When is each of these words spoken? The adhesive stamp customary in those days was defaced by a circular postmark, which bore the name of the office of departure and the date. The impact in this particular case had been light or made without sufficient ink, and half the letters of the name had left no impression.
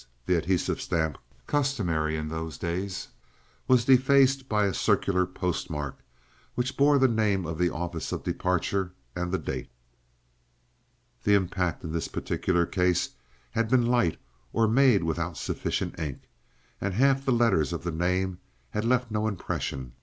The 0.25 0.35
adhesive 0.35 0.81
stamp 0.81 1.19
customary 1.45 2.15
in 2.17 2.27
those 2.29 2.57
days 2.57 3.09
was 3.67 3.85
defaced 3.85 4.49
by 4.49 4.65
a 4.65 4.73
circular 4.73 5.27
postmark, 5.27 5.99
which 6.55 6.75
bore 6.75 6.97
the 6.97 7.07
name 7.07 7.45
of 7.45 7.59
the 7.59 7.69
office 7.69 8.11
of 8.11 8.23
departure 8.23 8.93
and 9.15 9.31
the 9.31 9.37
date. 9.37 9.69
The 11.23 11.35
impact 11.35 11.83
in 11.83 11.91
this 11.91 12.07
particular 12.07 12.65
case 12.65 13.09
had 13.51 13.69
been 13.69 13.85
light 13.85 14.17
or 14.53 14.67
made 14.67 15.03
without 15.03 15.37
sufficient 15.37 15.99
ink, 15.99 16.21
and 16.81 16.95
half 16.95 17.23
the 17.23 17.31
letters 17.31 17.71
of 17.71 17.83
the 17.83 17.91
name 17.91 18.39
had 18.71 18.85
left 18.85 19.11
no 19.11 19.27
impression. 19.27 19.93